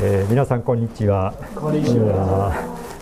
[0.00, 1.34] えー、皆さんこんにちは。
[1.56, 2.54] こんにちは。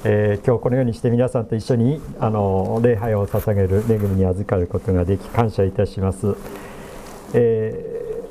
[0.03, 6.35] えー、今日このようにして皆さんと一緒にあの礼拝を捧げる恵みに預かることができ感謝いたします。
[7.35, 8.23] え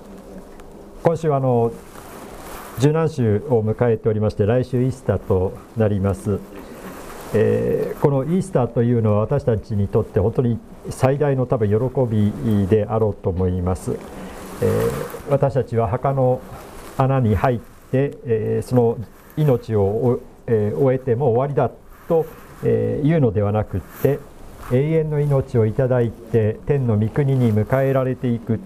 [1.00, 1.72] ー、今週はあの
[2.80, 6.40] 受難週を迎えておりまして来週イースターとなります。
[7.36, 10.58] えー、このイースターというのは私たちにとって本当に
[10.90, 11.76] 最大の多分喜
[12.09, 13.91] びであろうと思います。
[14.63, 16.41] えー、私たちは墓の
[16.98, 17.59] 穴に入っ
[17.95, 18.98] て、えー、その
[19.38, 21.72] 命を、えー、終えても終わりだ
[22.09, 22.26] と、
[22.63, 24.20] えー、いうのではなくって
[24.72, 28.59] 永遠の命をいただいて天の御国に迎えられていく、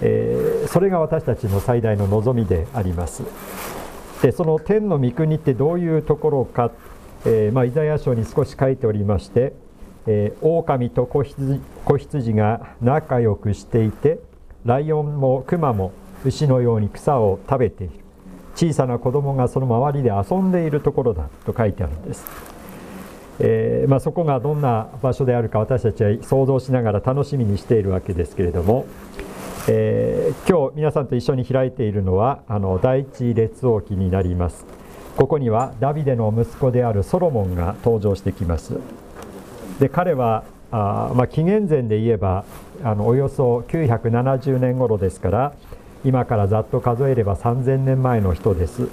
[0.00, 3.22] えー、それが私たちの最大の望みであります。
[4.22, 6.72] でその天の御国ってどういうところか、
[7.26, 9.52] えーまあ、イザヤ書に少し書いておりまして
[10.08, 14.20] 「えー、狼と子羊子羊が仲良くしていて
[14.64, 15.92] ライオンもクマも
[16.24, 18.05] 牛のように草を食べている
[18.56, 22.24] 小さな子供がその周りで遊んでいるところだと書いてあるんです、
[23.38, 28.86] えー、まあ、そこがどんな場所であるか私たちは想像しながら楽しみにしているわけですけれども、
[29.68, 34.66] えー、今日皆さんと一緒に開いているのはあの第一列王記になります。
[35.16, 38.78] ここにはダビデの息子であるソロモンが登場してきます。
[39.80, 42.44] で彼はあ、まあ、紀元前で言えば
[42.82, 45.52] あのおよそ970年頃ですから
[46.06, 48.88] 今からざっと数えれば3000年前の人です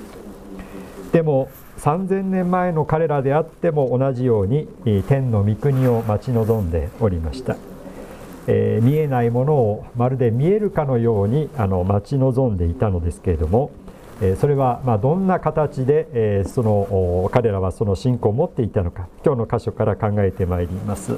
[1.11, 1.47] でも
[1.77, 4.67] 3000年前の彼らであっても同じように
[5.07, 7.55] 天の御国を待ち望んでおりました、
[8.47, 13.71] えー、見えないものをまるで見えるかのようにあの待ち望んでいたのですけれども、
[14.39, 21.17] それはまどんな形で、その彼らはその信仰を持っていたのか今日の箇所から考えてまいります。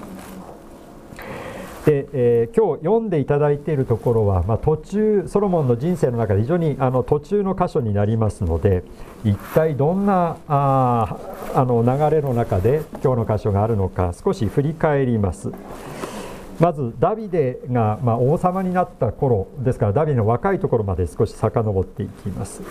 [1.86, 8.83] で、えー、今日読んでいただいているところは、まあ、途中ソロモンの人生の中で非常にあの途中の箇所になりますので
[9.23, 11.17] 一体どんなあ
[11.54, 15.52] あの流れの中で今日の箇所があるのか少し振り返ります。
[16.59, 22.64] まずダビデが、ま、王様になった頃ですからダビデの若いところまで少し遡っていきます。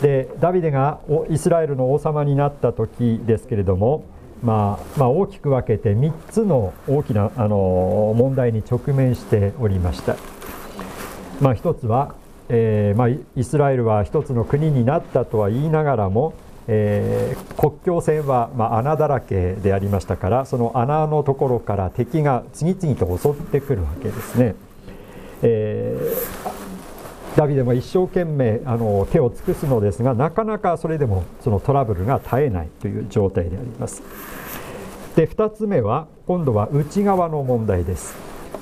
[0.00, 4.04] でダビデがイスラエルの王様になった時ですけれども
[4.42, 10.16] まあ、まあ、大きく分けて3つの大きなあの問題に直面しておりました。
[11.40, 12.14] まあ、一つは、
[12.48, 16.34] えーまあ、イスラエルは一つの国になったとは言いながらも、
[16.68, 24.54] えー、国境線は、まあ、穴だらけでありましたからその穴のところから敵が次々と襲ってくるわけですね。
[25.42, 26.41] えー
[27.36, 34.02] ダビデも一生懸命あの手を尽くすのですがなかなかそれでもそのトラブルが絶えないという状態であります。
[35.16, 38.14] で2つ目は今度は内側の問題です。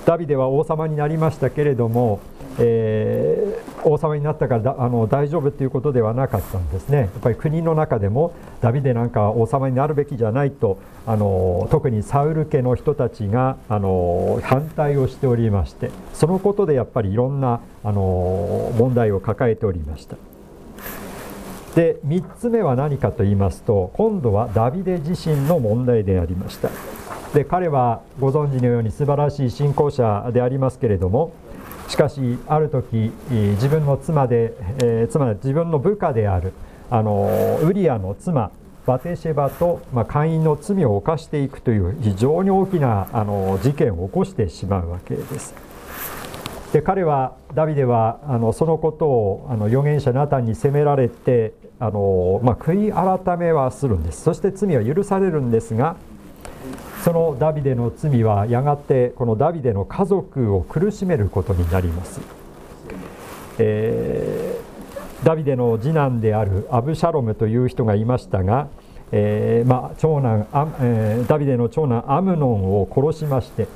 [0.04, 2.20] ダビデは王様になりましたけれども
[2.58, 6.98] えー、王様になったからあの大丈夫ということではなかったんですね。
[6.98, 20.16] やっぱり国の中でもダビデなんか王様になるべきじゃないとあの特にサウル家の人たちがあの反対をしておりましてそのことでやっぱりいろんなあの問題を抱えておりました。
[21.74, 26.68] で3つ目は何かと言いますと今度はダビデ自身の問題でありました。
[27.32, 31.32] で彼はご存知のように素晴らしい信仰者でありますけれども
[31.90, 36.52] しかしある時自分の妻で、えー、つまり自分の部下である
[36.88, 38.52] あのウリアの妻
[38.86, 45.52] バテシェバと、まあ、会員の罪を犯していくという非常に大きなあの事件を起こしてしまうわけです。
[46.72, 55.96] で彼はダビデはあのそのことをあの預言者ナタンに責められてあの、まあ、悔い改めはするんですそして罪は許されるんですが
[57.04, 62.20] そのダビデの罪はやがてこのダビデの家族を苦しめることになります、
[63.58, 68.68] えー、ダビデの次男であるアブシャロムという人がいましたが、
[69.12, 70.46] えー、まあ、長男
[70.80, 73.66] えー、ダビデの長男アムノンを殺しまして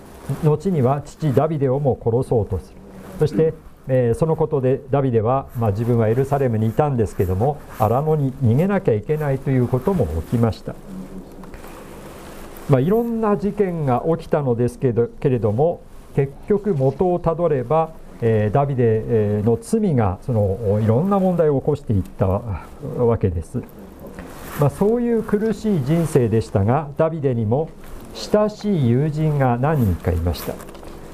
[0.43, 2.77] 後には父ダビデをも殺そうとする
[3.19, 3.55] そして、
[3.89, 10.75] えー、そのことでダビデは、まあ、自分はエルサレムにいたんですけども荒野に逃げなきゃいけないということも起きました。
[12.69, 15.83] まあ、いろんな事件が起きたのですけどけれども
[16.17, 23.63] 結局元をたどれば、えー、ダビデの罪がそのいろんな問題を起こしていったわけです、
[24.61, 27.69] まあ、そういう苦しい人生でしたがダビデにも
[28.15, 30.55] 親しい友人が何人かいました、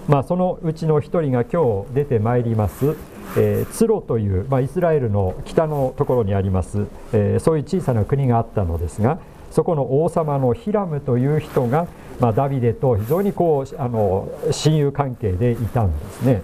[0.06, 2.94] まあ、そのうちの一人が今日出てまいります。
[3.36, 9.20] えー、ツロという、まあ、イスラエルの北のところにあります、えー、そういう小さな国があったのですが
[9.50, 11.88] そこの王様のヒラムという人が、
[12.18, 16.42] まあ、ダビデと非常にこうあの親友関係でいたんですね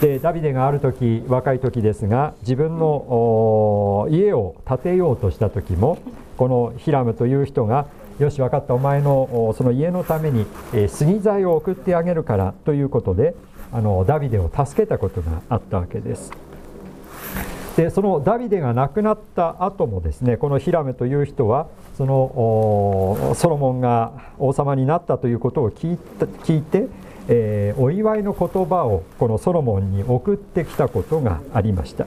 [0.00, 5.98] でダビデがある時若い時ですが自分の家を建てようとした時も
[6.36, 7.86] このヒラムという人が
[8.18, 13.34] よし分かったお前のその家のために、え杉材を送ってあげるからということで
[13.72, 16.30] あのダビデを助けたことがあったわけです。
[17.76, 26.88] でそのダビデが亡くなった後もですねこのヒラメという人はそのソロモンが王様になったということを聞いた聞いて、
[27.28, 32.06] えー、お祝いの言葉をこのソロモンに送ってきたことがありました。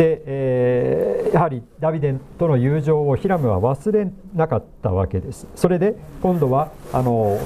[0.00, 7.38] で、えー、やはりダビデとの友情をヒラムは忘れなかったわけですそれで今度はあの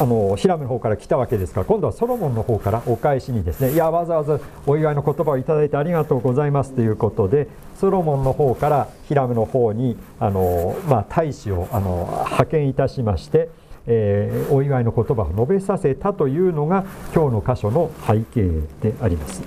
[0.00, 7.46] あのヒラムの方から来たわけですから今度はソロモンの方からお返しにですねいやわざわざお祝いの言葉をいただいてありがとうございますということで
[7.78, 13.50] ソロモンの方からヒラムの方にあの、まあ、大使をあの派遣いたしまして
[13.84, 19.42] えー、お祝いの言葉を述べさせたというのが今日の箇所の背景であります。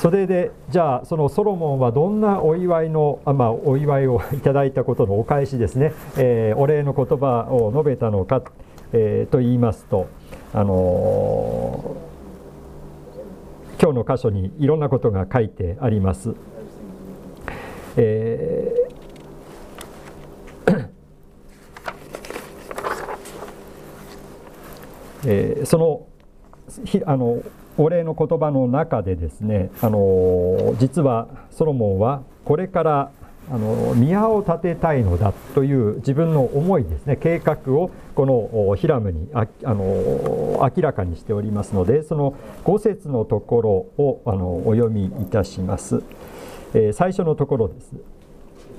[0.00, 8.42] それでじゃあそのソロモンはどんなお祝いのあ、まあ、お祝いを いただいたことのお返しですね、えー、お礼の言葉を述べたのか、
[8.92, 10.06] えー、と言いますと、
[10.54, 16.32] あのー、今日の箇所にいろんなことが書いてあります。
[17.96, 20.88] えー
[25.26, 26.07] えー、その
[27.06, 27.42] あの
[27.76, 33.10] お礼の言葉の中でですねあの実はソロモンはこれから
[33.50, 42.34] あの宮を建てたいのだという自分の思いですね計画をこのヒラムにああの明らかにしておりますのでその
[42.64, 43.70] 5節のところ
[44.04, 46.02] をあのお読みいたします、
[46.74, 47.92] えー、最初のところです。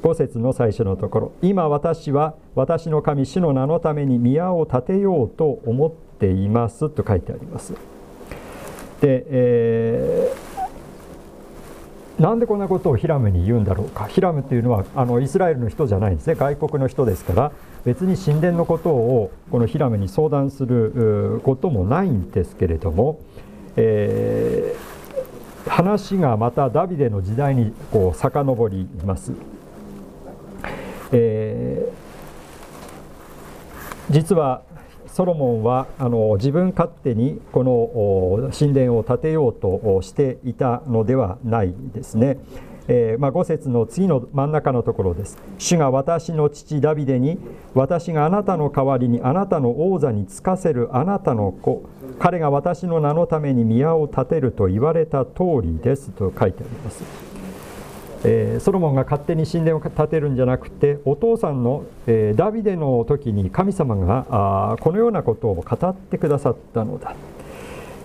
[0.02, 1.32] 5節の最初のところ。
[1.42, 7.74] 今私は私の神主の名のために宮を建てようと思ってていますと書いてあります。
[9.02, 14.06] で、えー、なんでこんなことをヒラムに言うんだろうか。
[14.06, 16.36] ヒラムっていうのはあのイスラエルの人じゃないんですね。
[16.36, 17.52] 外国の人ですから
[17.86, 23.20] 別に神殿のことをこのヒラムに相談することもないんですけれども、
[23.78, 29.32] えー、話がまたダビデの時代にこう遡ります。
[31.12, 34.62] えー、実は
[35.14, 42.38] ソロモンはあの自分勝手にこの神殿を建てようとしていたのではないですね。
[42.92, 45.38] えー、まあ、5節の次の真ん中のところです。
[45.60, 47.38] 主が私の父ダビデに
[47.76, 51.84] 私があなたの代わりにあなたの王座につかせるあなたの子
[52.18, 57.29] 彼が私の名のために宮を建てると言われた通りですと書いてあります。
[58.24, 64.26] えー、ソロモンが勝手に神殿を建てるんじゃなくてお父さんの、えー、ダビデの時に神様が
[64.72, 67.16] あこのようなことを語ってくださったのだ、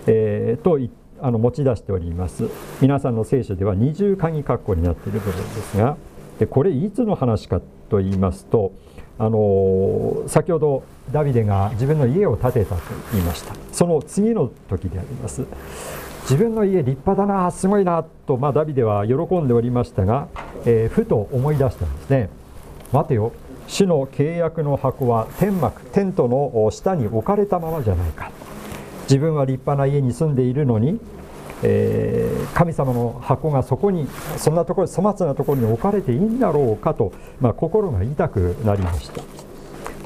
[0.07, 0.79] えー、と
[1.21, 2.49] あの持ち出しております。
[2.81, 5.97] 皆さんの聖書では二重鍵括弧になっている部分ですが
[6.39, 8.73] でこれいつの話かと言いますと
[9.17, 12.81] あの先ほどダビデが自分の家を建てたと
[13.13, 13.53] 言いました。
[13.71, 15.45] その次の時であります。
[16.25, 20.27] 自分の家立派だなすごいなと、まあ、ダビデは喜んでおりましたが、
[20.65, 22.29] えー、ふと思い出したんですね。
[22.91, 23.31] 待てよ
[23.67, 28.31] 主の契約の箱は天幕テントの下に置かれたままじゃないか。
[29.03, 30.99] 自分は立派な家に住んでいるのに、
[31.61, 39.21] えー、神様の箱がそこにそんなところ粗末なところに置かれていいんだろうかと、まあ、心が痛くなりました。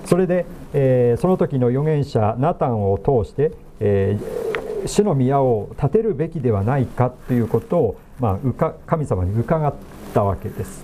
[0.05, 4.48] それで、えー、その時の預言者ナタンを通して、えー
[4.85, 9.73] 主の宮を建てるべきではないかということを、まあ、神様に伺っ
[10.13, 10.83] たわけです。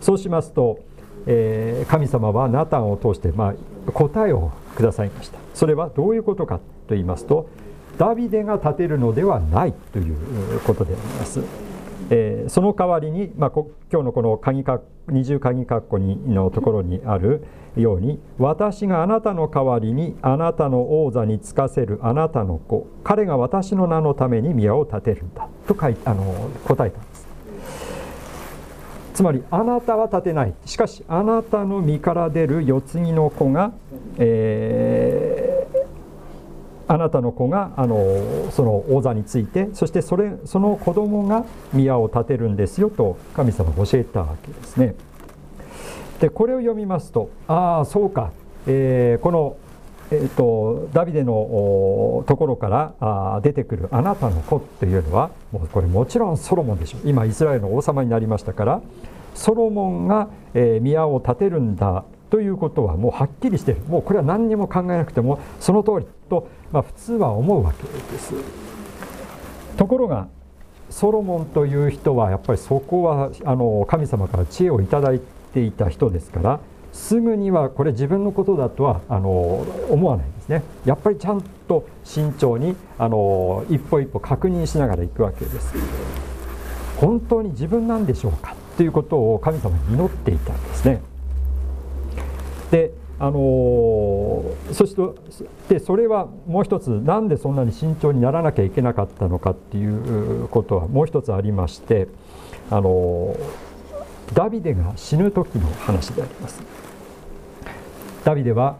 [0.00, 0.80] そうしますと、
[1.26, 3.54] えー、神様はナタンを通して、ま
[3.88, 5.38] あ、答えをくださいました。
[5.54, 7.48] それはどういうことかと言いますと、
[7.98, 11.63] ダビデが建てるのではないということであります。
[12.10, 17.44] えー、その代わりに、まあ、今日のこの鍵か二重鍵括弧にのところにある
[17.76, 27.24] ように私があなたの代わりにあなたの王座につかせるあなたの子彼が私の名のために宮を建てるんだと書いあの答えたんです。
[29.14, 30.54] つまりあなたは建てない。
[30.66, 33.72] しかしあなたの身から出る世継ぎの子が、
[34.18, 35.83] えー、
[36.86, 44.94] あなたの子があのその王座についてそしてそれその子供が宮を建てるんですよと神様が教えたわけですね。
[46.20, 48.32] でこれを読みますとああそうか、
[48.66, 49.56] えー、この、
[50.10, 58.82] えーと、ダビデのところからあ出てくるあなたの子っていうのはもうこれもちろんソロモンでしょ今イスラエルの王様になりましたから
[59.34, 63.80] ソロモンが、えー、宮を建てるんだということはもうはっきりしてる。
[63.86, 68.34] もうこれは何にも考えなくてもその通りと、まあ、普通は思うわけです。
[69.76, 70.26] ところが
[70.90, 74.88] ソロモンという人はやっぱりそこはあの神様から知恵をいい
[75.52, 76.58] ていた人ですから
[76.92, 80.64] すぐにはこれ自分のことだとはあの思わないんですね。
[80.84, 85.72] やっぱりちゃんと慎重にあの一歩一歩確認しながら行くわけです。
[86.96, 88.56] 本当に自分なんでしょうか？
[88.76, 91.00] ということを神様に祈っていたんですね。
[92.74, 92.90] で
[93.20, 94.96] あのそし
[95.68, 102.08] てそれはもう一つなんでそんなに慎重にならなきゃいけなかったのかっていうことはもう一つありまして
[102.72, 103.36] あの
[104.32, 106.60] ダビデが死ぬ時の話であります。
[108.24, 108.78] ダビデは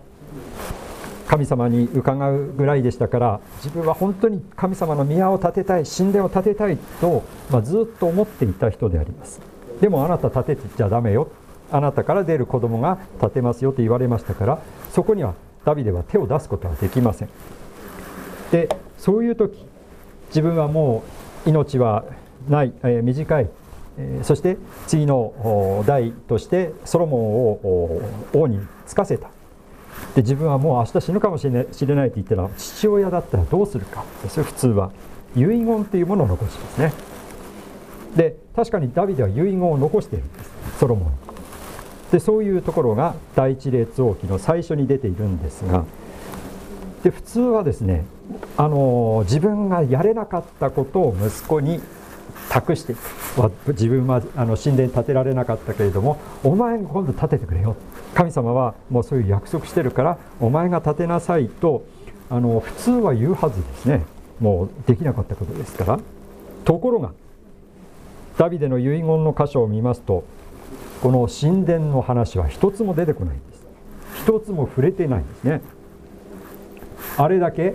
[1.28, 9.40] 神様に伺うぐらいでしたから自分は本当に神様の宮を建てたい神殿を建てたいと、まあ、ずっと思っていた人であります。
[9.80, 11.28] でもあなた建てちゃダメよ
[11.72, 17.28] あなたから出る子供が建てますよと言われましたからそこにはダビデは手を出すことはできません。
[18.52, 18.68] で
[18.98, 19.64] そういう時
[20.28, 21.02] 自分はも
[21.46, 22.04] う命は
[22.48, 23.48] ない、えー、短い、
[23.98, 24.56] えー、そして
[24.86, 28.02] 次の代としてソロモンを
[28.34, 29.30] 王に就かせた。
[30.14, 34.04] で自分はもう明日死ぬかもしれない知れないと言ったら父親だったらどうするか。
[34.28, 34.92] それ普通は
[35.34, 36.92] 遺言というものを残しますね。
[38.16, 40.50] で確かにダビデは遺言を残しているんです。
[40.78, 41.23] ソロモン
[42.12, 45.84] でそういうところが第一列王記の最初に出ているんですが
[47.02, 48.04] で普通はですね
[48.56, 51.80] あの自分がやれなかったことを息子に
[52.48, 52.94] 託して
[53.68, 57.76] 自分はあの神殿建てられなかったけれどもお前が今度建ててくれよ。
[58.14, 61.84] 神様はもうそういう約束してるからお前が建てなさいと
[62.30, 64.04] あの普通は言うはずですね。
[64.40, 65.98] もうできなかったことですから。
[66.64, 67.12] ところが
[68.38, 70.24] ダビデの遺言の箇所を見ますと
[71.02, 73.66] この神殿の話は一つも出てこないんです。
[74.22, 75.60] 一つも触れてないんですね。
[77.16, 77.74] あれだけ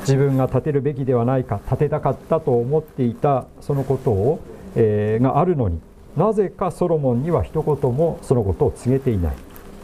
[0.00, 4.40] 自分が建てるべきではないか建てたかったと思っていたそのことを、
[4.74, 5.80] えー、があるのに
[6.16, 9.34] なぜかソロモンには一言もそのことを告げていない。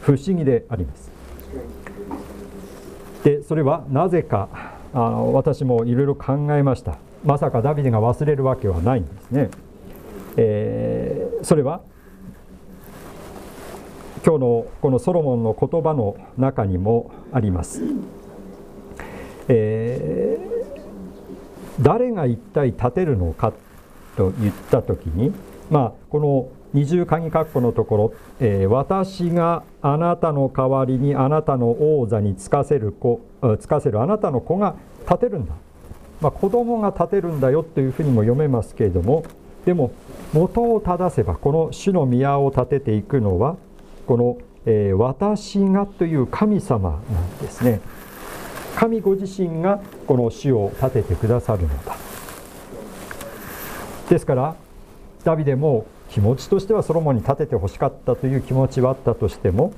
[0.01, 1.11] 不思議であります。
[3.23, 4.49] でそれはなぜか
[4.93, 6.97] あの私もいろいろ考えました。
[7.23, 9.51] まさかダビデが忘れるわけはないんですね、
[10.37, 11.81] えー、それは
[14.23, 17.81] 今日のこのソロモンの言葉の中にもあります。
[19.47, 23.51] えー、誰が一体立てるのか
[24.15, 25.33] と言った時に、
[25.71, 33.21] まあ、この二重鍵括弧のところ、えー、私があなたの代わりにあなたの王座につかせる子
[33.59, 35.53] つかせるあなたの子が立てるんだ、
[36.21, 39.25] まあ、子供が立てるんだよというふうにも読めますけれども
[39.65, 39.91] でも
[40.31, 43.57] 元を正せばこの主の宮を建てていくのは
[44.05, 47.81] この、えー、私がという神様なんですね。
[48.75, 51.95] 神ご自身がこの主を立ててくださるのだ。
[54.09, 54.55] ですから
[55.23, 59.73] ダビデも気持ちとしてはソロモンに立ててほしかったという気持ちはあったとしても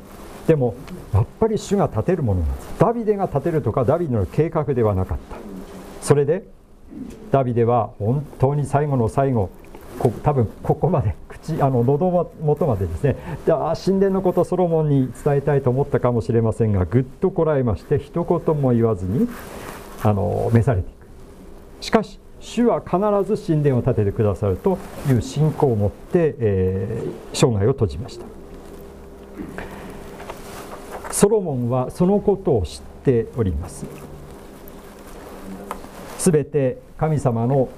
[0.47, 0.73] でも
[1.13, 2.79] やっぱり主が立てるものなんです。
[2.79, 5.37] ダビデが立てるとかダビデの計画ではなかった。
[6.01, 6.43] それで
[7.31, 9.49] ダビデは本当に最後の最後
[9.99, 13.15] こ多分ここまで口あの喉元までですね。
[13.47, 19.27] あ神殿のことソロモンに伝えたいと思ったかもしれませんがぐっとこらえまして一言も言わずに
[20.03, 20.95] あの召されていく。
[21.83, 22.97] しかし主は必
[23.35, 24.77] ず神殿を建ててくださると
[25.09, 28.25] いう信仰を持って、えー、生涯を閉じました。
[31.11, 33.85] ソロモンはそのことを知っております。
[36.17, 37.69] すべて神様の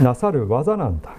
[0.00, 1.16] なさる技なんだ。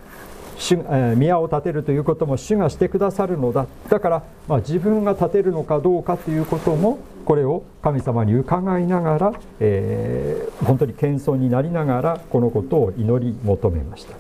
[0.58, 14.16] 主、え宮を建てるということも主がしてくださるのだだから、まあ、自分が建てるのかどうかということもこれを神様に伺いながら、えー、本当に謙遜になりながらこのことを祈り求めました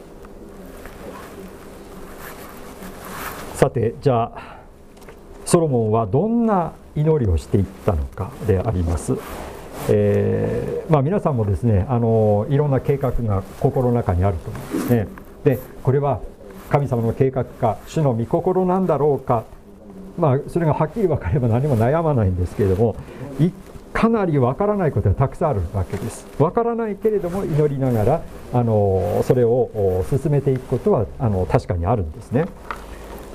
[3.55, 4.55] さてじゃあ
[5.45, 9.13] ソロモンはどんな祈りをしていったのかであります。
[9.89, 15.24] えーまあ、皆さんもですねあのいろんな計画が心の中にあると思うんですね。
[15.45, 16.19] でこれは
[16.69, 19.45] 神様の計画か主の御心なんだろうか。
[20.17, 22.95] まあそれがはっきり分かれば何も悩まないんですけれども
[23.91, 26.25] かなり分からないことがたくさんあるわけです。
[26.37, 28.21] 分からないけれども祈りながら
[28.53, 32.45] あのそれを進めていくことはあの確かにあるんですね。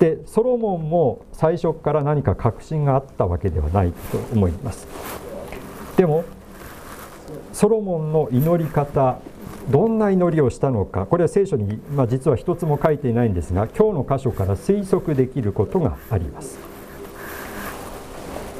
[0.01, 4.89] でソロモンも最初から何か確信があったわけではないと思います。
[5.99, 6.25] でも
[7.53, 9.19] ソロモンの祈り方
[9.71, 11.07] どんな祈りをしたのか。
[11.07, 16.59] これは聖書に、まあ、実は一つも書いていないんですが今日の箇所から推測できることがあります。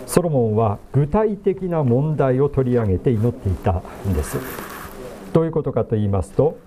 [0.07, 4.39] ソロモンは具体的な問題を取り上げて祈っていたんです。
[5.33, 6.59] どういうことかと言いますと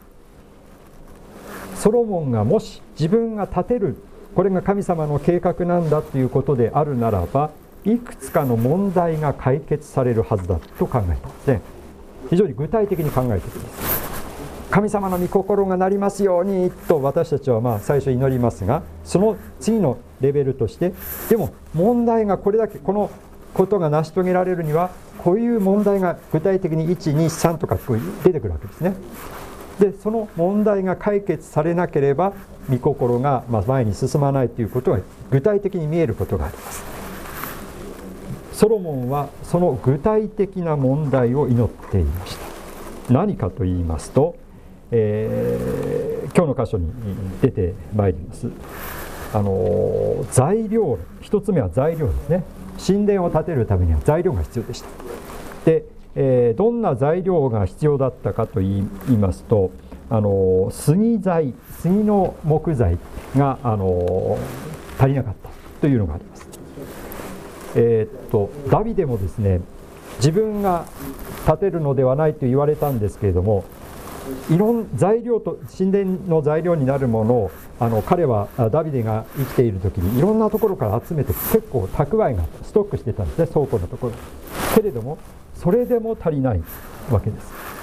[1.75, 3.97] ソロモンがもし自分が立てる
[4.35, 7.51] これが神様の計画なんだということであるならば
[7.83, 11.61] いくつかの問題が解決されるはずだと考えたんですね
[12.29, 14.22] 非常に具体的に考えているんです。
[14.73, 20.93] 神様の御心がなりますようにと私たちはまあ最初祈りますがその次のレベルとして
[21.29, 23.11] でも問題がこれだけこの
[23.53, 24.89] ことが成し遂げられるには
[25.19, 27.77] こういう問題が具体的に123とか
[28.23, 28.95] 出てくるわけですね。
[29.79, 32.33] でその問題が解決されなければ
[32.67, 36.83] 御心が前に進まないということが具体的に見えることがあります。
[38.53, 43.13] ソロモンはその具体的な問題を祈っていました。
[43.13, 44.35] 何かと言いますと、
[44.95, 46.91] えー、今日の箇所に
[47.41, 48.47] 出てまいります。
[49.33, 52.43] あの材料一つ目は材料ですね。
[52.85, 54.87] 神殿を建てるためには材料が必要でした。
[55.65, 55.85] で、
[56.15, 59.71] えー、どんな材料が必要だったかと言いますと
[60.11, 62.99] あの杉材杉の木材
[63.35, 64.37] があの
[64.99, 65.49] 足りなかった
[65.81, 66.47] というのがあります。
[67.75, 69.59] えー、っとダビデもですね
[70.17, 70.85] 自分が
[71.47, 73.63] 建てるのではないと言われたんですけれども
[74.49, 84.13] いろん材料と神殿の材料になるものをあの彼はダビデが生きている時にいろんなところから集めて結構蓄えがストックしてたんですね倉庫のところ
[84.75, 85.17] けれども
[85.55, 86.63] それでも足りない
[87.09, 87.73] わけです。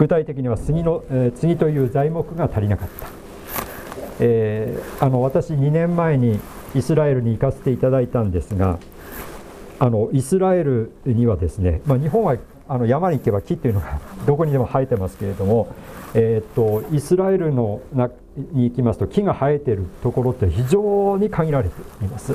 [0.00, 3.08] 具体的には杉の、えー、杉という材木が足りなかった、
[4.18, 6.40] えー、あの私2年前に
[6.74, 8.78] イスラエルに行かせていただいたんですが
[9.78, 12.36] あのイスラエルにはですね、まあ、日本は
[12.70, 15.74] あの山に行けば木っていうのがどこにでも生えてますけれども、
[16.14, 21.74] え、っとイスラエルのなに行きますと木が生えてるところって非常に限られて
[22.04, 22.32] います。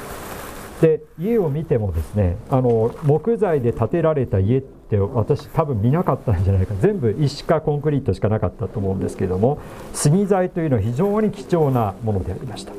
[0.81, 6.75] で家を見てもですねあの木材で建てられた家って私多分見なかったんじゃないか。
[6.81, 9.59] 全部石かコンクリートしかなかったと思うんですけども
[9.93, 12.73] 杉材というのは非常に貴重なものでありました。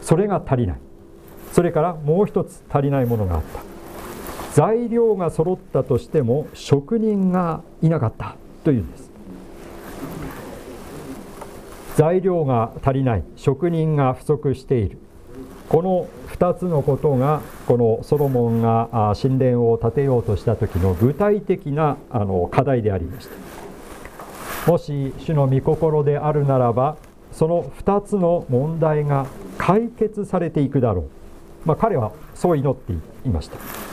[0.00, 0.76] それが足りない。
[1.50, 3.73] それからもう一つ足りないものがあった。
[4.54, 9.10] 材料が揃ったとしても職人がいなかったというんです。
[11.96, 14.98] 材料が足りない職人が不足している。
[15.68, 23.28] この2つのことがこのソロモンが神殿を建てようとした時の具体的なあの課題でありまし
[24.64, 24.70] た。
[24.70, 26.96] もし主の御心であるならば
[27.32, 29.26] その2つの問題が
[29.58, 31.08] 解決されていくだろう、
[31.64, 32.92] まあ、彼はそう祈って
[33.26, 33.83] いました。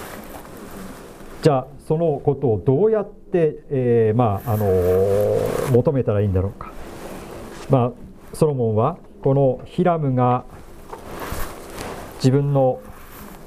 [1.41, 6.71] じゃあそのことをどうやって、えー、まああのー、求めたらいいんだろうか、
[7.69, 10.45] まあ、ソロモンはこのヒラムが
[12.15, 12.79] 自分の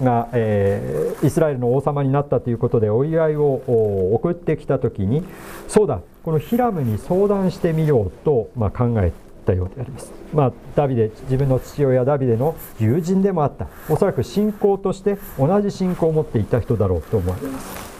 [0.02, 5.24] が、えー、イスラエルの王様になったということでお祝いを送ってきた時に
[5.68, 9.12] そうだこのヒラムに相談してみようと、まあ、考え
[9.44, 13.68] たようであります、まあ、ダビデ自分の父親ダビデの友人でもあった。
[13.88, 17.94] おそらく信仰として同じ信仰を持っていた人だろうと思われます。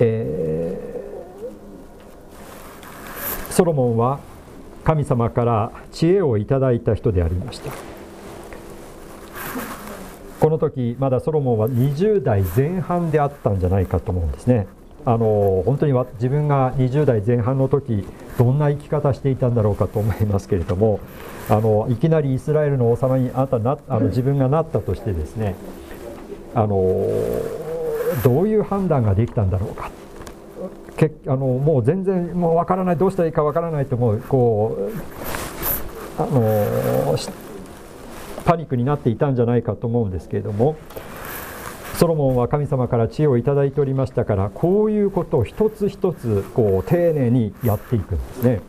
[0.00, 4.20] えー、ソロモンは
[4.82, 7.70] 神様から知恵をいただいた人でありました。
[10.40, 14.66] この時まだソロモンは20代前半であったんじゃないかと思うんですね。
[15.06, 18.06] あの本当に自分が20代前半の時
[18.38, 21.00] どんな生き方していたんだろうかと思いますけれども
[21.50, 25.54] あのいきなりイスラエルの王様にあなたなあの自分がなったとしてですね
[26.54, 26.76] あの
[28.22, 29.90] どういう判断ができたんだろうか。
[30.96, 37.16] けあのもう全然もう分からないどうしたらいいか分からないともうこうあの
[38.44, 40.76] パニックになっていたんじゃないかと思うんですけれども
[41.94, 48.60] ソロモンは神様から知恵をいただいておりましたからこういうことを一つ一つこう丁寧にやっていくんですね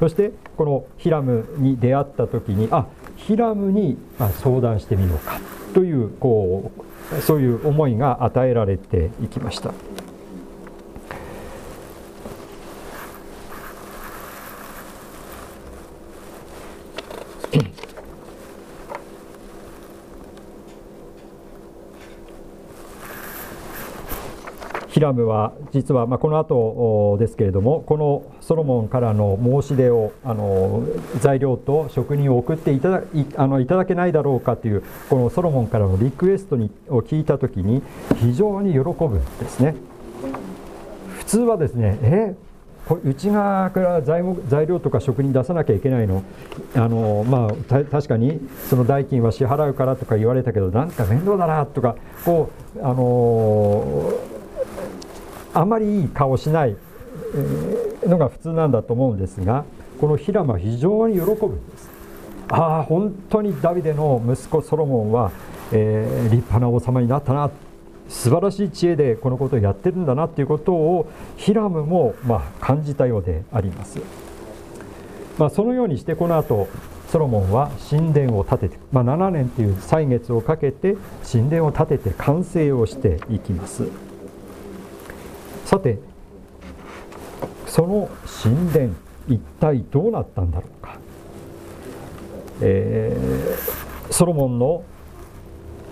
[0.00, 2.86] そしてこのヒラムに出会った時にあ
[3.16, 3.98] ヒラムに
[4.42, 5.40] 相談してみようか
[5.74, 9.72] というこうそういう思いが与えられていきました。
[25.00, 30.84] ヒラムは実は、まあ、この後ですけれどもこのソロモンからの申し出をあの
[31.20, 37.82] 材料と職人を送っていただいあのいただけないだろうかというこのソロモンからのリクエストにを聞いた時に
[38.16, 39.74] 非常に喜ぶんですね。
[41.16, 42.34] 普通はですねえ
[43.02, 46.24] 内側から材材料とか職人出さなきゃいけないの？
[46.74, 54.12] あの、まあ、確かにその代金は支払うからとか言われたけどなんか面倒だなとかこう、あの
[55.52, 56.76] あまりいい顔しない
[58.04, 59.64] のが普通なんだと思うんですが
[60.00, 61.90] このヒラムは非常に喜ぶんです。
[62.48, 65.30] ああ本当にダビデの息子ソロモンは、
[65.72, 67.50] えー、立派な王様になったな
[68.08, 74.00] 素晴らしい知恵でこのことをやってるんだなということをヒラムもまあ感じたようであります。
[75.38, 76.68] まあ、そのようにしてこの後
[77.08, 80.96] ソロモンは神殿を建てて、まあ、7年という歳月をかけて
[81.30, 83.88] 神殿を建てて完成をしていきます
[85.70, 86.00] さて
[87.68, 88.10] その
[88.42, 88.94] 神殿
[89.28, 90.98] 一体どうなったんだろうか、
[92.60, 94.82] えー、ソロモンの、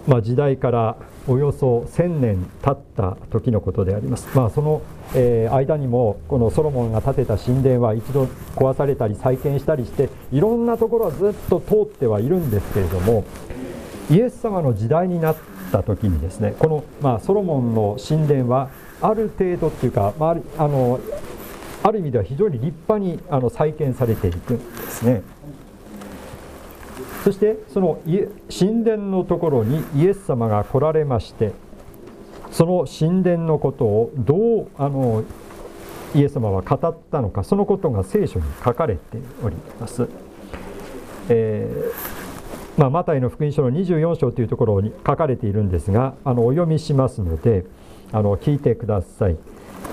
[0.09, 0.97] まあ、時代から
[1.29, 4.27] およそ1000年経った時のことであります。
[4.37, 4.83] まあ、その、
[5.15, 8.25] えー、間にもこのソロモンが建てた神殿は一度
[8.57, 13.25] 壊されたり再建したりしていろんなところはずっと通ってはいるんですけれども
[14.11, 15.37] イエス様の時代になっ
[15.71, 21.01] た時にですねこの、まあ、ソロモンの神殿はある程度っていうか、まあ、あの
[21.83, 25.23] ある意味では非常に立派にあの再建されていくんですね。
[27.25, 28.01] そしてその
[28.49, 31.53] 神殿のところにイエス様が来られまして
[32.51, 35.25] その神殿のことをどうあの
[36.15, 40.09] イエス様は語ったのかそのことが聖書に書かれております。
[41.29, 47.67] えー、まあ、マタイの福音書の24章というところに書かれているんですがあのお読みしますので
[48.13, 49.37] あの聞いてください。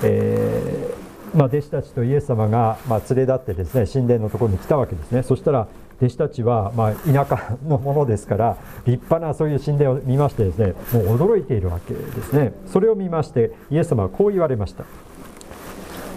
[0.03, 5.23] えー、まあ、弟子たちとイエス様が、ま連れ立ってですね神殿のところに来たわけですね。
[5.23, 12.53] そしたら弟子たちは、まあ、田舎のものですから立派なそういう神殿を見ましてですねもう驚いているわけですね。
[12.67, 14.83] それを見ましてイエス様はこう言われました。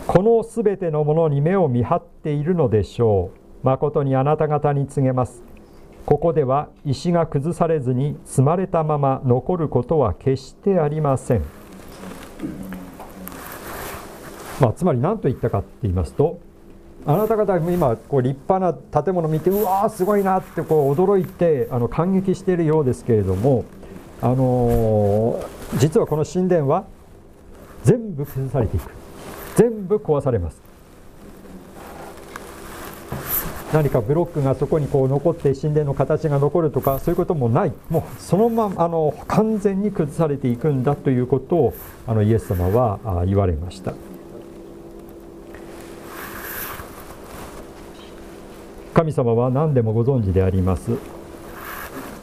[0.07, 3.67] このすべてのものに目を見張っているのでしょう。
[3.67, 5.43] 誠にあなた方に告げます。
[6.07, 11.43] ここでは石が崩されずに積まれたまま残ることは決してありません、
[14.61, 16.41] まあ、つまり何と言ったかって言いますと
[17.07, 23.65] あなた方も今こう立派な建物見てうわーすごいなってこう驚いてあの感激しているようですけれども、
[24.21, 26.85] あのー、実はこの神殿は
[27.85, 28.91] 全部崩されていく。
[29.57, 30.68] 全部壊されます。
[33.73, 41.75] 何かブロックがそこにこう残って神殿の形が残るとかそういうこともないもうそのままあの完全に崩されていくんだということを
[42.07, 43.93] あのイエス様は言われました。
[48.99, 50.99] 神様は何でもご存知であります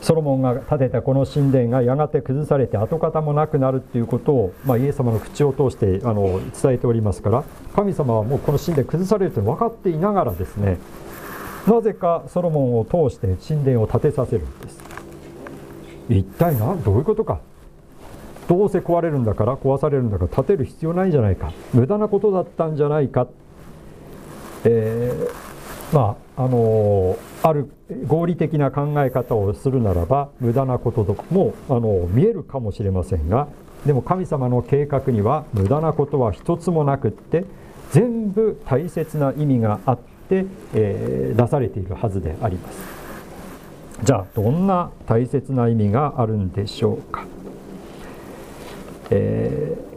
[0.01, 10.77] ソロモンが建てたこの神殿がやがて崩されて跡形もなくなるっていうことを、まあ、イエス様の口を通してあの伝えておりますから神様はもうこの神殿崩されると分かっていながらですね
[11.67, 14.79] なぜかソロモンを通して神殿を建てさせるんです。
[16.09, 17.39] 一体などういうことか。
[18.47, 21.51] どうせ壊れるんだから壊されるんだから建てる必要ないんじゃないか。
[21.73, 23.27] 無駄なことだったんじゃないか、
[24.65, 27.71] えー、まああのある
[28.05, 33.47] 合理的な考え方をするならば無駄なこともあの見えるかもしれませんが
[33.85, 37.45] でも神様の計画には無駄なことは一つもなくって
[37.91, 42.79] 全部大切な意味があって、えー、出されているはずであります。
[44.03, 47.23] じゃあどんな大切な意味があるんでしょうか、
[49.09, 49.95] えー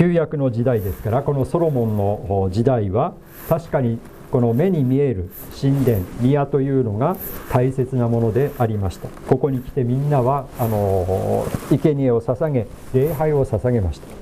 [0.00, 3.12] 旧約の時代ですからこのソロモンの時代は
[3.50, 3.98] 確かに
[4.30, 7.18] この目に見える神殿宮というのが
[7.50, 9.08] 大切なものでありました。
[9.28, 14.19] ここに来てみんなはあの生贄を捧げ礼拝を捧げました。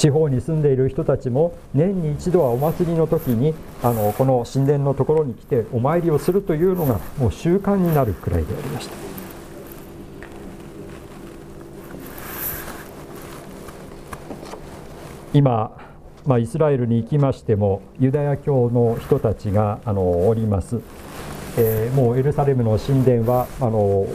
[0.00, 8.94] 地方に住んでいる人たちも年に一度はお祭りの時にあのこの神殿のところに来てお参りをするというのがもう習慣になるくらいでありました。
[15.34, 15.76] 今、
[16.24, 20.80] まあ、イスラエルに行きましてもユダヤ教の人たちがあのおります、
[21.58, 24.06] えー、もうエルサレムの神殿はあの、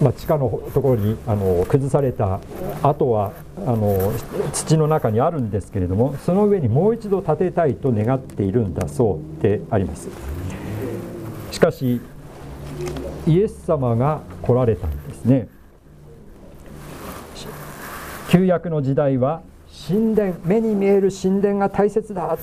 [0.00, 2.40] まあ、地下のところにあの崩された
[2.82, 4.12] 跡はあの
[4.52, 10.08] 土の中にあるんですけれどもその上にもう一度建てたいと願っているんだそうであります。
[11.50, 12.00] しかし
[13.26, 15.48] イエス様が来られたんですね。
[18.28, 19.40] 旧約の時代は
[19.88, 22.36] 神殿目に見える神殿が大切だ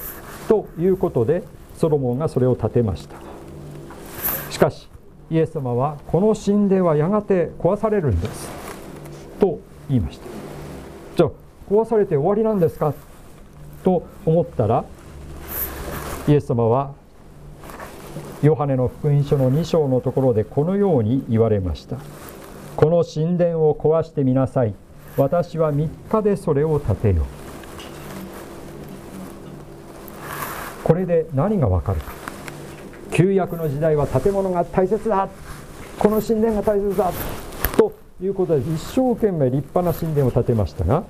[0.48, 1.44] ということで
[1.78, 3.18] ソロモンがそれを建てました。
[4.50, 4.90] しかし
[5.30, 8.50] イエス様はこの神殿はやがて壊されるんです。
[9.40, 9.60] と
[9.90, 10.26] 言いました。
[11.16, 11.30] じゃあ
[11.70, 12.94] 壊されて終わりなんですか？
[13.84, 14.86] と思ったら
[16.28, 16.94] イエス様は
[18.42, 21.98] ヨハネの福音書の2章のところでこのように言われました。
[22.76, 24.74] この神殿を壊してみなさい。
[25.18, 27.26] 私は3日でそれを建てよう。
[30.84, 32.23] これで何がわかるか。
[33.14, 35.30] 旧約の時代は建物が大切だ。
[36.00, 37.12] この神殿が大切だ。
[37.78, 41.04] ということで一生懸命立派な神殿を建てましたが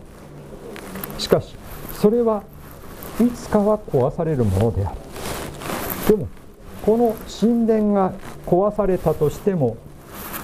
[1.18, 1.56] しかし
[1.94, 2.44] それは
[3.20, 4.98] いつかは壊されるものである。
[6.10, 6.28] でも
[6.86, 8.14] この神殿が
[8.46, 9.78] 壊されたとしても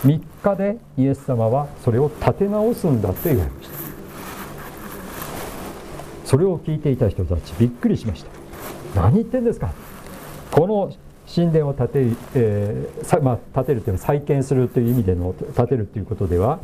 [0.05, 3.79] 3日でイエス様はそれを建て直すんだと言われました。
[6.23, 8.29] それを聞いていた人たちびっくりしました。
[9.01, 9.73] 何言ってんですか。
[10.51, 10.93] この
[11.33, 11.93] 神殿を建て,、
[12.35, 16.59] えーまあ、建てるというのは再建するという意味での建てるということでは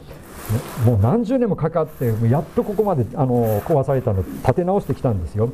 [0.85, 5.51] もう何十年もかかってやっとここまであの壊されたの建て直してきたんですよ。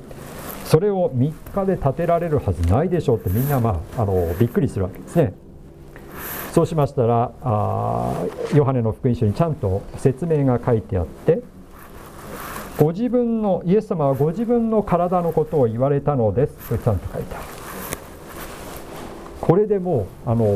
[0.65, 5.34] それを3日で建てられるはずないでしょうってみんな、まあ、あのびっくりするわけですね。
[6.54, 11.41] そうしましたらあヨハネの福音書にちゃんと説明が書いてあって
[12.78, 17.61] ご自分のイエス様はご自分の体のことを言われたのですとちゃんと書いてある。
[19.51, 20.47] これでもうあの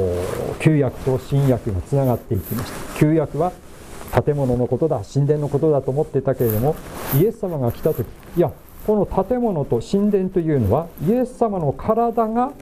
[0.62, 2.97] 旧約と新約がつながっていきました。
[2.97, 3.51] 旧約は
[4.25, 6.77] 建物のことだ神殿のことだと思ってたけれども
[7.13, 8.53] イエス様が来た時いや
[8.88, 12.53] この建物と神殿というのはイエス様の体が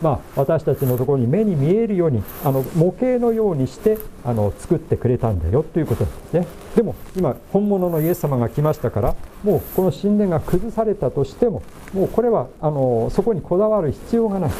[0.00, 6.46] まあ、私たちのところに目に見えるようにあの模型のようにしてあの作ってくれたんだよということですね。
[6.74, 14.50] でも今本物のイエス様が来ましたからもうこの神殿が崩されたとしてももうこれはあのそこにこだわる必要がない。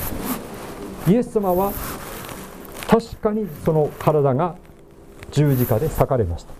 [1.08, 1.72] イエス様は
[2.88, 4.56] 確かにその体が
[5.30, 6.52] 十字架で裂かれました。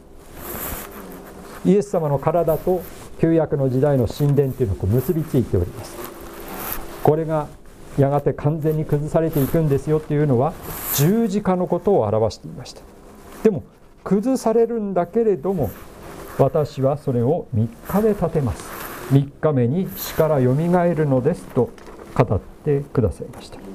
[1.64, 2.82] イエス様の体と
[3.20, 5.96] 旧約の時代の神殿というのが結びついております。
[7.02, 7.48] これが
[7.98, 10.52] やがて完全に崩されていくんですよっていうのは
[10.94, 12.82] 十字架のことを表していました。
[13.42, 13.64] でも
[14.04, 15.70] 崩されるんだけれども
[16.38, 18.64] 私はそれを3日で建てます。
[19.12, 21.70] 3日目に死からよみがえるのですと
[22.14, 23.69] 語ってくださいました。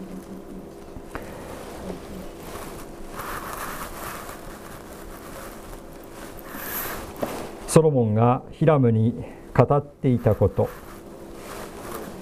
[7.75, 9.21] ソロモンがヒラムに
[9.53, 10.69] 語っていたこと。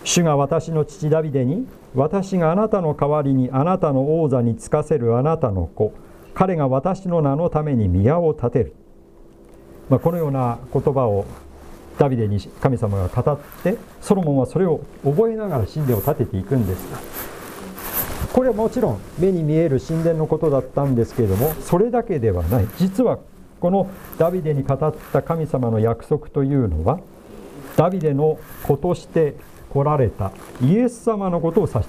[0.04, 5.94] 主が私の父ダビデに私があなたの代わりにあなたの王座につかせるあなたの子。
[6.34, 8.74] 彼が私の名のために宮を建てる、
[9.90, 11.26] まあ、このような言葉を
[12.00, 16.98] ダビデに神様が語ってソロモンはそれを覚えながら神殿を建てていくんですが。
[18.34, 22.68] これはもちろん目に見える神殿のことだったんですけれどもそれだけではない。
[22.80, 23.20] 実は
[23.64, 24.78] このダビデに語っ
[25.14, 27.00] た神様の約束というのは
[27.78, 29.36] ダビデの子として
[29.70, 31.88] 来られたイエス様のことを指し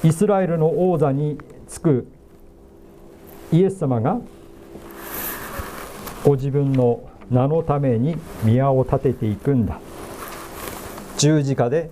[0.00, 1.38] ていイスラエルの王座に
[1.68, 2.08] つく
[3.52, 4.20] イエス様が
[6.24, 9.80] ご自分の名のために宮を建てていくんだ。
[11.18, 11.90] 十字架で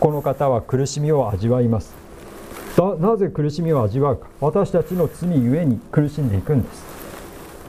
[0.00, 2.03] この方は苦しみを味わいます。
[2.76, 4.26] なぜ苦しみを味わうか。
[4.40, 6.84] 私たちの罪ゆえに苦しんでいくんです。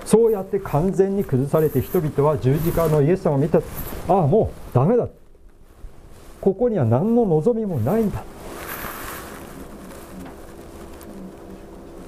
[0.05, 3.59] そうやって完全に崩されて人々は十字架のイエス様を見た。
[3.59, 3.61] あ
[4.07, 5.07] あもうダメだ。
[6.41, 8.23] ここには何の望みもないんだ。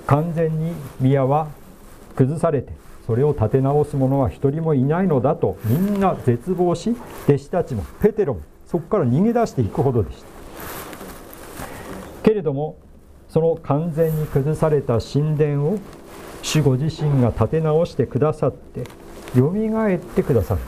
[0.08, 1.50] 完全に宮は
[2.16, 2.72] 崩されて
[3.06, 6.96] それを立て直す者は一人もいないのだとみんな絶望し
[7.28, 10.28] 弟子たちもペテロもそこから逃げ出していくほどでした。
[12.24, 12.78] けれども
[13.30, 15.80] その完全に崩された神殿を
[16.42, 18.84] 主ご自身が立て直してくださって
[19.38, 20.62] よみがえってくださる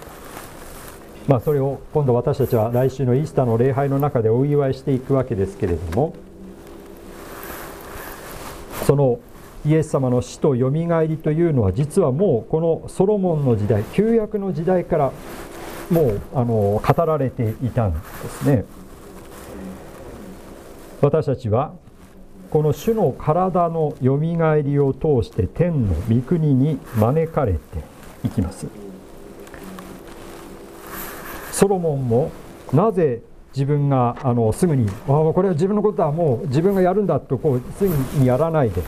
[1.27, 6.13] まあそれを今度私たちは来週のイースターの礼拝の中でお祝いしていくわけですけれども
[8.85, 9.19] その
[9.65, 15.11] イエス様の死とよみがえりというのは実はもうこのソロモンの時代旧約の時代から
[15.91, 18.65] もうあの語られていたんですね。
[21.01, 21.73] 私たちは
[22.49, 27.59] この主の体のよみがえりを通して天の御国に招かれて
[28.23, 28.67] いきます。
[31.51, 32.31] ソロモンも
[32.73, 33.21] なぜ
[33.53, 38.81] 自分があのすぐに「ああこれは自分のことはもう自分がやるんだ」とこうすぐにやらないで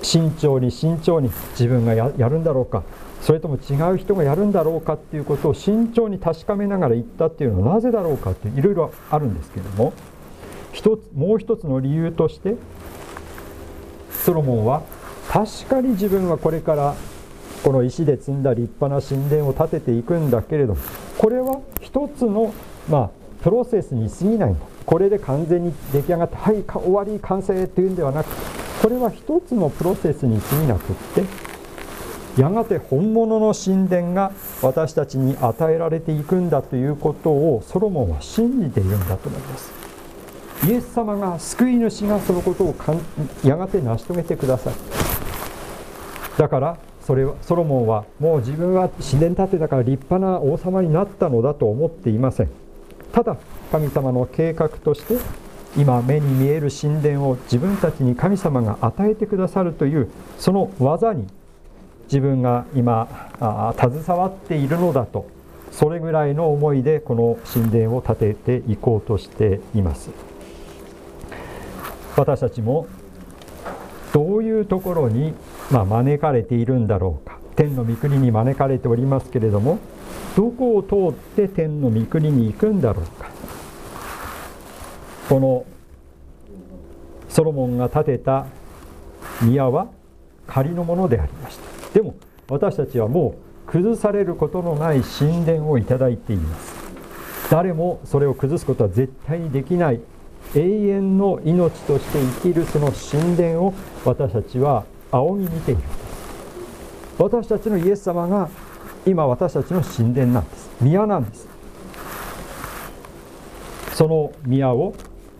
[0.00, 2.82] 慎重に慎重に自分がやるんだろうか。
[3.20, 9.92] それとも違う人がやるんだろうかっていうことを慎重に確かめながら言ったっていうのはなぜだろうかっていろいろあるんですけれども。
[10.72, 12.56] 一つもう一つの理由として
[14.24, 14.82] ソロモンは
[15.28, 16.94] 確かに自分はこれから
[17.62, 20.80] この石で積んだ立派な神殿を建てていくんだけれども
[21.18, 22.52] これは一つの、
[22.88, 23.10] まあ、
[23.42, 24.50] プロセスに過ぎない。
[24.50, 28.28] んだこれで完全に出来上がってはい終わり完成というんではなく
[28.82, 31.24] これは一つのプロセスに過ぎなくって
[32.40, 34.32] やがて本物の神殿が
[34.62, 39.81] 私たちに与えられていくんだということをソロモンは信じているんだと思います。
[40.64, 42.74] イエス様が救い主がそのことを
[43.44, 44.74] やがて成し遂げてください。
[46.38, 52.48] だからそれはソロモンはもう自分は神殿建てたから立派な王様になったのだと思っていません。
[53.12, 53.36] ただ
[53.70, 55.16] 神様の計画として
[55.76, 61.26] 今目に見える神殿を自分たちに神様が与えてくださるというその技に
[62.04, 65.26] 自分が今あ携わっているのだと
[65.72, 70.31] それぐらいの思いでこの神殿を建てていこうとしています。
[72.16, 72.86] 私たちも
[74.12, 75.34] どういうところに、
[75.70, 77.38] まあ、招かれているんだろうか。
[77.56, 79.78] 天の御国に招かれておりますけれども
[80.36, 83.30] どこを通って天の御国に行くんだろうか。
[85.28, 85.64] この
[87.28, 88.46] ソロモンが建てた
[89.40, 89.88] 宮は
[90.46, 91.94] 仮のものでありました。
[91.94, 92.14] でも
[92.48, 93.34] 私たちはも
[93.68, 96.74] う崩されることのない神殿をいただいています。
[97.50, 100.00] 誰もそれを崩すことは絶対にできない。
[100.54, 105.72] 永遠の命として生きるその神殿を私たちは仰ぎ見て。
[105.72, 105.82] いる
[107.18, 108.48] 私たちのイエス様が
[109.06, 111.48] 今私たちの神殿なんです宮なんです。
[113.92, 114.94] その宮を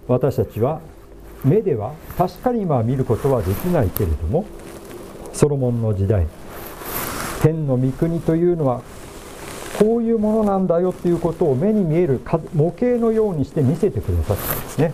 [0.06, 0.80] 私たちは
[1.44, 4.44] 目では確かに今は見ることはできないけれども
[5.32, 6.26] ソロモンの時代
[7.40, 8.82] 天の御国というのは
[9.78, 12.20] こういうものなんだよということを目に見える
[12.54, 14.92] 模型のようにして見せてくださったんですね。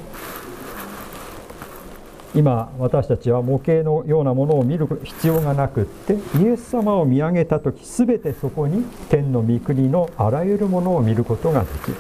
[2.35, 11.97] 今私たちは模型のようなものを見る必要がなくってイエス様を見上げた時全てそこに天の御国のあらゆるものを見ることができる。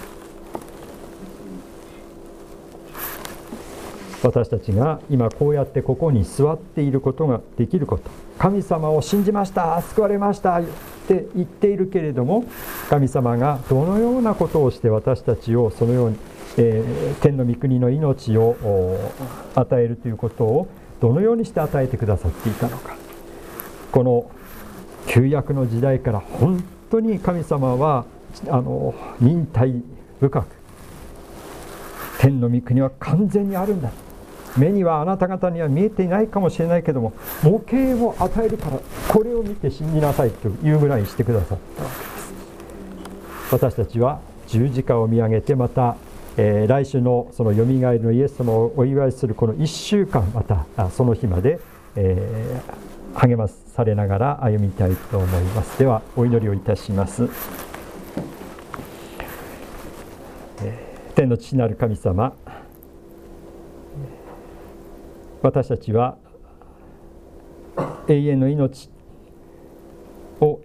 [4.22, 8.10] 私たちが今こうやってここに座っていることができること。
[8.38, 9.80] 神様を信じました。
[9.82, 10.60] 救われました。
[11.14, 12.44] って言っているけれども
[12.90, 16.18] 神様がどのようなことをして私たちをそのように、
[16.58, 18.56] えー、天の御国の命を
[19.54, 20.68] 与えるということを
[21.00, 22.96] どのようにして与えてくださっていたのか。
[23.90, 24.30] この
[25.06, 28.04] 旧約の時代から本当に神様は
[28.48, 29.82] あの忍耐
[30.20, 30.46] 深く
[32.18, 33.90] 天の御国は完全にあるんだ
[34.58, 42.32] 目にはあなた方には見えていないかもしれないけども模型を与えるからこれを見て信じなさいというぐらいしてくださったわけです
[43.52, 45.96] 私たちは十字架を見上げてまた、
[46.36, 51.60] えー、来週のそのよみがえりのイエス様をお祝いするこの1週間またその日まで、
[51.94, 55.78] えー、励まされながら歩みたいと思います。
[55.78, 57.28] ではお祈りをいたします、
[60.62, 62.34] えー、天の父なる神様
[65.42, 66.16] 私たちは
[68.08, 68.90] 永遠の命
[70.40, 70.60] を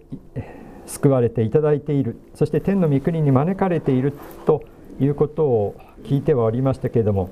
[0.86, 2.16] 救われていただいている。
[2.34, 4.12] そして天の御国に招かれている
[4.46, 4.64] と
[5.00, 7.30] いうことを聞いてはおりましたけれども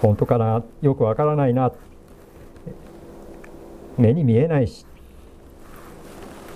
[0.00, 1.72] 本当かなよくわからないな。
[3.98, 4.86] 目に見えないし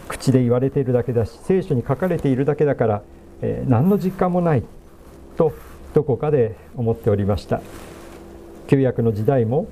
[0.08, 3.02] 口で言われているだけだし聖書に書かれているだけだから、
[3.42, 4.62] えー、何の実感もない
[5.36, 5.52] と
[5.92, 7.60] どこかで思っておりました。
[8.68, 9.66] 旧約の時代も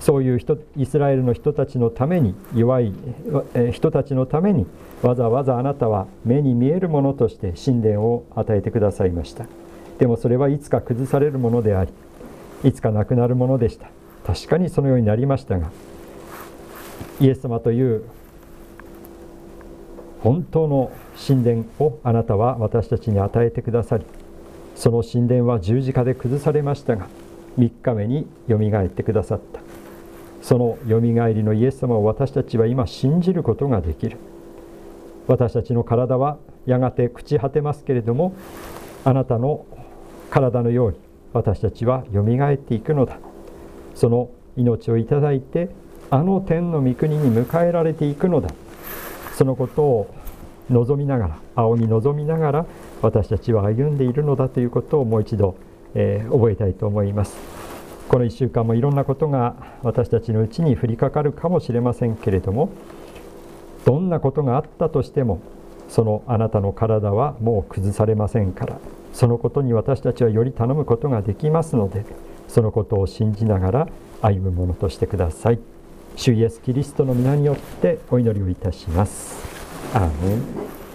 [0.00, 2.92] そういう人イスラエルの人たちのために弱い
[3.72, 4.66] 人たちのために
[5.02, 9.46] わざわざあなたは目に見えるものとして神殿を与えてくださいました。
[9.98, 11.90] でもそれはいつか崩されるものであり
[12.64, 13.88] いつかなくなるものでした。
[14.26, 15.70] 確かにそのようになりましたが
[17.20, 18.02] イエス様という
[20.22, 20.90] 本当の
[21.26, 24.04] 神殿をあなたは私たちに与えてくださり
[24.74, 27.06] その神殿は十字架で崩されましたが
[27.58, 29.60] 3日目によみがえってくださった。
[30.42, 34.18] そのよみがえりのイエス様を私たちは今信じることができる。
[35.26, 38.32] 私たちの体はやがて朽ち果てますけれども
[39.04, 39.66] あなたの
[40.30, 40.98] 体のように
[41.32, 43.18] 私たちはよみがえっていくのだ。
[43.94, 45.70] その命をいただいて
[46.10, 48.50] あの天の御国に迎えられていくのだ。
[49.34, 50.14] そのことを
[50.70, 52.66] 望みながら仰ぎ望みながら
[53.02, 55.56] 私たちは歩んでいるのだということをもう一度
[55.98, 57.36] えー、覚えたいと思います。
[58.08, 62.70] この1週間もいろんなことが私たちのうちに降りかかるかもしれませんけれども
[63.84, 65.40] どんなことがあったとしても
[65.88, 68.78] そのあなたの体はもう崩されませんから
[69.12, 72.04] そのことに私たちはより頼むことができますので
[72.46, 73.88] そのことを信じながら
[74.22, 75.58] 歩むものとしてください。
[76.14, 79.36] 主イエスキリストの皆によってお祈りをいたします。
[79.92, 80.85] アーメン。